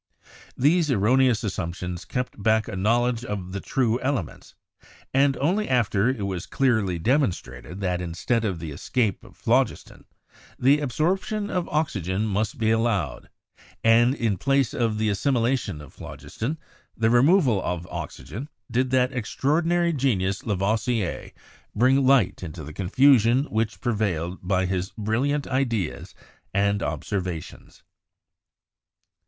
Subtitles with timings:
[0.57, 4.55] These erroneous assumptions kept back a knowledge of the true elements,
[5.13, 10.05] and only after it was clearly demonstrated that instead of the escape of phlogiston,
[10.57, 13.29] the absorption of oxy DEVELOPMENT OF SPECIAL BRANCHES
[13.83, 16.57] 135 gen must be allowed, and in place of the assimilation of phlogiston
[16.97, 21.29] the removal of oxygen, did that extraordinary genius Lavoisier
[21.75, 26.15] bring light into the confusion which pre vailed by his brilliant ideas
[26.55, 27.83] and observations.